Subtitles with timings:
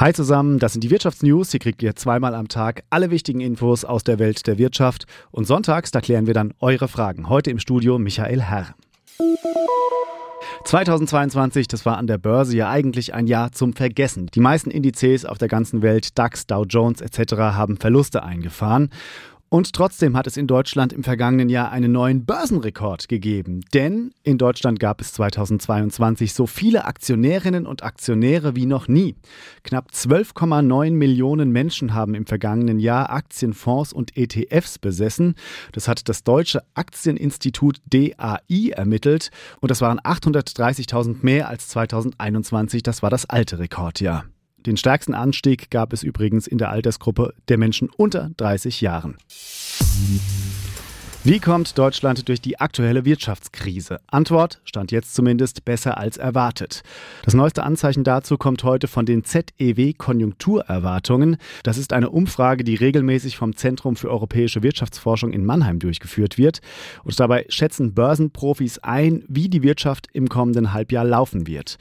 [0.00, 1.50] Hi zusammen, das sind die Wirtschaftsnews.
[1.50, 5.06] Hier kriegt ihr zweimal am Tag alle wichtigen Infos aus der Welt der Wirtschaft.
[5.32, 7.28] Und sonntags, da klären wir dann eure Fragen.
[7.28, 8.76] Heute im Studio Michael Herr.
[10.62, 14.28] 2022, das war an der Börse ja eigentlich ein Jahr zum Vergessen.
[14.28, 18.90] Die meisten Indizes auf der ganzen Welt, DAX, Dow Jones etc., haben Verluste eingefahren.
[19.50, 23.60] Und trotzdem hat es in Deutschland im vergangenen Jahr einen neuen Börsenrekord gegeben.
[23.72, 29.16] Denn in Deutschland gab es 2022 so viele Aktionärinnen und Aktionäre wie noch nie.
[29.64, 35.34] Knapp 12,9 Millionen Menschen haben im vergangenen Jahr Aktienfonds und ETFs besessen.
[35.72, 39.30] Das hat das Deutsche Aktieninstitut DAI ermittelt.
[39.60, 42.82] Und das waren 830.000 mehr als 2021.
[42.82, 44.26] Das war das alte Rekordjahr.
[44.66, 49.16] Den stärksten Anstieg gab es übrigens in der Altersgruppe der Menschen unter 30 Jahren.
[51.24, 54.00] Wie kommt Deutschland durch die aktuelle Wirtschaftskrise?
[54.06, 56.82] Antwort stand jetzt zumindest besser als erwartet.
[57.24, 61.36] Das neueste Anzeichen dazu kommt heute von den ZEW Konjunkturerwartungen.
[61.64, 66.60] Das ist eine Umfrage, die regelmäßig vom Zentrum für europäische Wirtschaftsforschung in Mannheim durchgeführt wird.
[67.02, 71.78] Und dabei schätzen Börsenprofis ein, wie die Wirtschaft im kommenden Halbjahr laufen wird.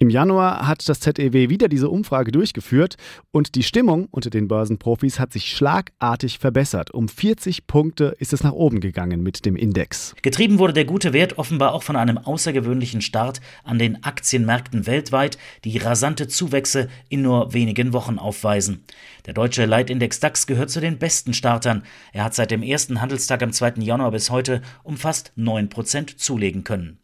[0.00, 2.94] Im Januar hat das ZEW wieder diese Umfrage durchgeführt
[3.32, 6.94] und die Stimmung unter den Börsenprofis hat sich schlagartig verbessert.
[6.94, 10.14] Um 40 Punkte ist es nach oben gegangen mit dem Index.
[10.22, 15.36] Getrieben wurde der gute Wert offenbar auch von einem außergewöhnlichen Start an den Aktienmärkten weltweit,
[15.64, 18.84] die rasante Zuwächse in nur wenigen Wochen aufweisen.
[19.26, 21.82] Der deutsche Leitindex DAX gehört zu den besten Startern.
[22.12, 23.74] Er hat seit dem ersten Handelstag am 2.
[23.80, 26.98] Januar bis heute um fast 9 Prozent zulegen können.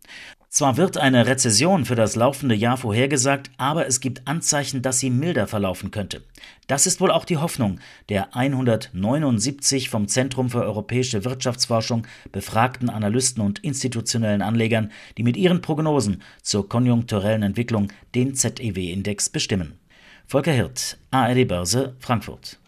[0.54, 5.10] Zwar wird eine Rezession für das laufende Jahr vorhergesagt, aber es gibt Anzeichen, dass sie
[5.10, 6.22] milder verlaufen könnte.
[6.68, 13.42] Das ist wohl auch die Hoffnung der 179 vom Zentrum für europäische Wirtschaftsforschung befragten Analysten
[13.42, 19.80] und institutionellen Anlegern, die mit ihren Prognosen zur konjunkturellen Entwicklung den ZEW-Index bestimmen.
[20.24, 22.60] Volker Hirt, ARD Börse, Frankfurt.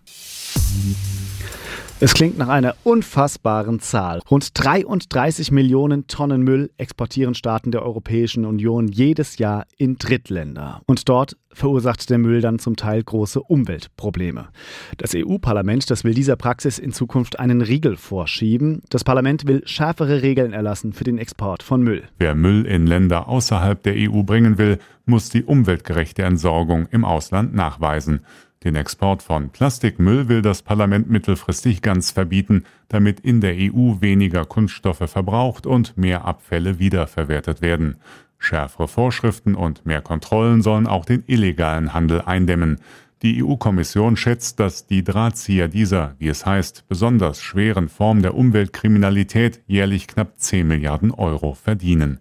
[1.98, 4.20] Es klingt nach einer unfassbaren Zahl.
[4.30, 10.82] Rund 33 Millionen Tonnen Müll exportieren Staaten der Europäischen Union jedes Jahr in Drittländer.
[10.84, 14.48] Und dort verursacht der Müll dann zum Teil große Umweltprobleme.
[14.98, 18.82] Das EU-Parlament, das will dieser Praxis in Zukunft einen Riegel vorschieben.
[18.90, 22.02] Das Parlament will schärfere Regeln erlassen für den Export von Müll.
[22.18, 27.54] Wer Müll in Länder außerhalb der EU bringen will, muss die umweltgerechte Entsorgung im Ausland
[27.54, 28.20] nachweisen.
[28.64, 34.44] Den Export von Plastikmüll will das Parlament mittelfristig ganz verbieten, damit in der EU weniger
[34.44, 37.96] Kunststoffe verbraucht und mehr Abfälle wiederverwertet werden.
[38.38, 42.78] Schärfere Vorschriften und mehr Kontrollen sollen auch den illegalen Handel eindämmen.
[43.22, 49.62] Die EU-Kommission schätzt, dass die Drahtzieher dieser, wie es heißt, besonders schweren Form der Umweltkriminalität
[49.66, 52.20] jährlich knapp 10 Milliarden Euro verdienen.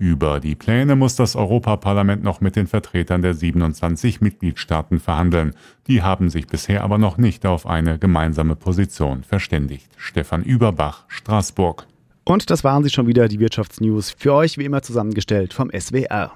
[0.00, 5.52] Über die Pläne muss das Europaparlament noch mit den Vertretern der 27 Mitgliedstaaten verhandeln.
[5.88, 9.90] Die haben sich bisher aber noch nicht auf eine gemeinsame Position verständigt.
[9.98, 11.86] Stefan Überbach, Straßburg.
[12.24, 14.14] Und das waren sie schon wieder, die Wirtschaftsnews.
[14.16, 16.32] Für euch wie immer zusammengestellt vom SWR.